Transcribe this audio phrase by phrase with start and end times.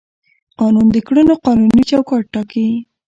[0.59, 2.67] قانون د کړنو قانوني چوکاټ ټاکي.